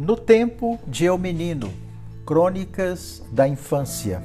[0.00, 1.70] No tempo de Eu Menino,
[2.24, 4.22] Crônicas da Infância.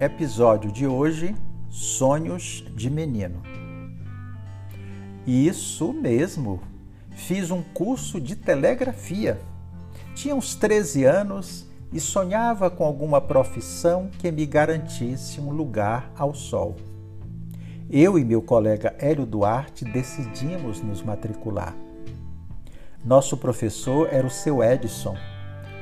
[0.00, 1.36] Episódio de hoje:
[1.68, 3.42] Sonhos de Menino.
[5.26, 6.62] Isso mesmo,
[7.10, 9.38] fiz um curso de telegrafia.
[10.14, 16.32] Tinha uns 13 anos e sonhava com alguma profissão que me garantisse um lugar ao
[16.32, 16.76] sol.
[17.90, 21.76] Eu e meu colega Hélio Duarte decidimos nos matricular.
[23.04, 25.16] Nosso professor era o seu Edson,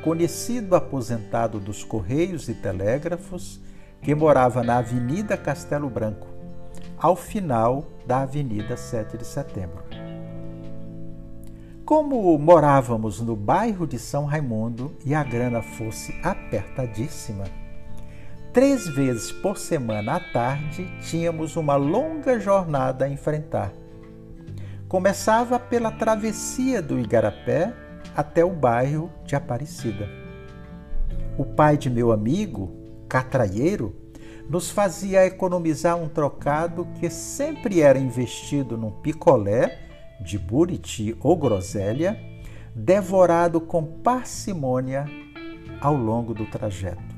[0.03, 3.59] conhecido aposentado dos Correios e Telégrafos,
[4.03, 6.29] que morava na Avenida Castelo Branco,
[6.99, 9.83] ao final da Avenida 7 de Setembro.
[11.85, 17.45] Como morávamos no bairro de São Raimundo e a grana fosse apertadíssima,
[18.53, 23.73] três vezes por semana à tarde tínhamos uma longa jornada a enfrentar.
[24.89, 27.75] Começava pela travessia do Igarapé
[28.15, 30.09] até o bairro de Aparecida.
[31.37, 32.73] O pai de meu amigo,
[33.09, 33.97] catraieiro,
[34.49, 39.77] nos fazia economizar um trocado que sempre era investido num picolé
[40.21, 42.17] de Buriti ou groselha,
[42.73, 45.05] devorado com parcimônia
[45.81, 47.17] ao longo do trajeto.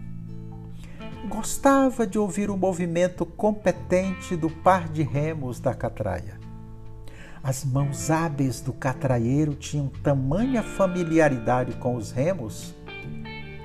[1.28, 6.47] Gostava de ouvir o movimento competente do par de remos da catraia.
[7.48, 12.74] As mãos hábeis do catraieiro tinham tamanha familiaridade com os remos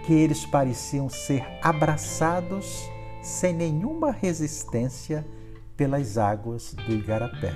[0.05, 2.89] que eles pareciam ser abraçados
[3.21, 5.27] sem nenhuma resistência
[5.75, 7.51] pelas águas do Igarapé.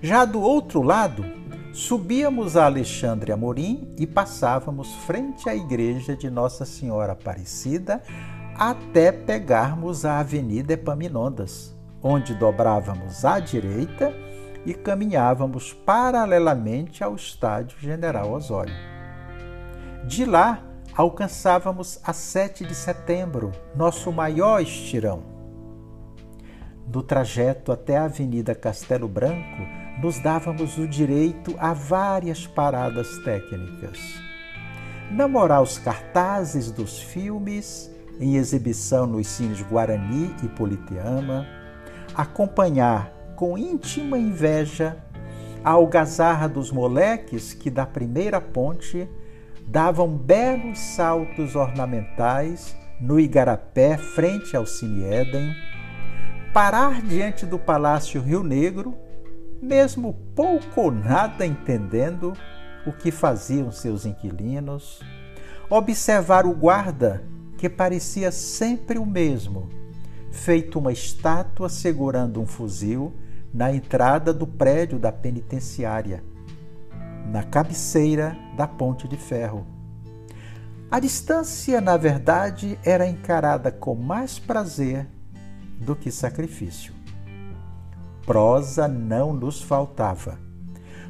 [0.00, 1.22] Já do outro lado,
[1.74, 8.02] subíamos a Alexandre Amorim e passávamos frente à igreja de Nossa Senhora Aparecida
[8.54, 14.14] até pegarmos a Avenida Epaminondas, onde dobrávamos à direita
[14.64, 18.74] e caminhávamos paralelamente ao Estádio General Osório.
[20.06, 20.62] De lá,
[20.94, 25.22] alcançávamos a 7 de setembro, nosso maior estirão.
[26.86, 29.62] Do trajeto até a Avenida Castelo Branco,
[30.02, 33.98] nos dávamos o direito a várias paradas técnicas.
[35.10, 41.46] Namorar os cartazes dos filmes em exibição nos cines Guarani e Politeama,
[42.14, 44.96] acompanhar com íntima inveja
[45.64, 49.08] a algazarra dos moleques que da primeira ponte
[49.66, 55.54] davam belos saltos ornamentais no Igarapé frente ao Cine Éden,
[56.52, 58.94] parar diante do Palácio Rio Negro
[59.60, 62.32] mesmo pouco ou nada entendendo
[62.86, 65.00] o que faziam seus inquilinos,
[65.68, 67.22] observar o guarda,
[67.58, 69.68] que parecia sempre o mesmo,
[70.44, 73.14] feito uma estátua segurando um fuzil
[73.52, 76.22] na entrada do prédio da penitenciária,
[77.30, 79.66] na cabeceira da ponte de ferro.
[80.90, 85.06] A distância, na verdade, era encarada com mais prazer
[85.78, 87.00] do que sacrifício
[88.30, 90.38] prosa não nos faltava.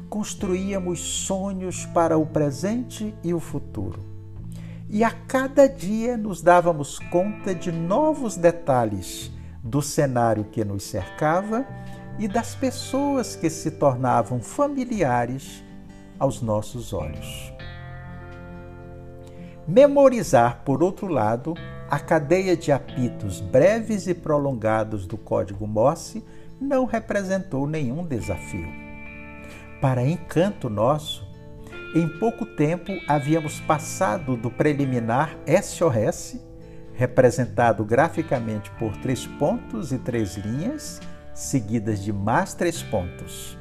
[0.09, 4.10] Construíamos sonhos para o presente e o futuro.
[4.93, 9.31] E a cada dia nos dávamos conta de novos detalhes
[9.63, 11.65] do cenário que nos cercava
[12.19, 15.63] e das pessoas que se tornavam familiares
[16.19, 17.53] aos nossos olhos.
[19.65, 21.53] Memorizar, por outro lado,
[21.89, 26.21] a cadeia de apitos breves e prolongados do código Morse
[26.59, 28.67] não representou nenhum desafio.
[29.79, 31.30] Para encanto nosso,
[31.93, 36.39] em pouco tempo havíamos passado do preliminar SOS,
[36.93, 41.01] representado graficamente por três pontos e três linhas,
[41.33, 43.57] seguidas de mais três pontos.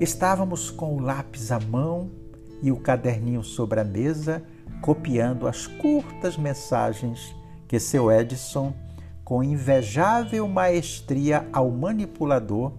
[0.00, 2.10] Estávamos com o lápis à mão
[2.60, 4.42] e o caderninho sobre a mesa,
[4.80, 7.34] copiando as curtas mensagens
[7.68, 8.74] que seu Edison
[9.24, 12.72] com invejável maestria ao manipulador,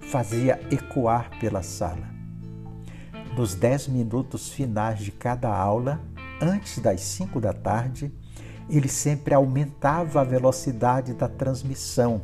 [0.00, 2.09] fazia ecoar pela sala.
[3.40, 5.98] Nos dez minutos finais de cada aula,
[6.42, 8.12] antes das cinco da tarde,
[8.68, 12.20] ele sempre aumentava a velocidade da transmissão,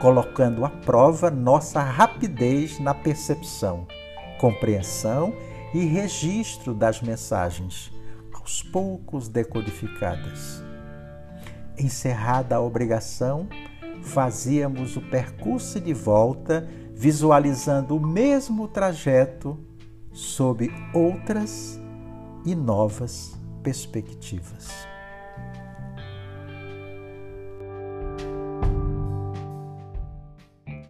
[0.00, 3.84] colocando à prova nossa rapidez na percepção,
[4.40, 5.34] compreensão
[5.74, 7.92] e registro das mensagens,
[8.32, 10.62] aos poucos decodificadas.
[11.76, 13.48] Encerrada a obrigação,
[14.04, 16.64] fazíamos o percurso de volta,
[16.94, 19.66] visualizando o mesmo trajeto
[20.18, 21.80] sob outras
[22.44, 24.68] e novas perspectivas.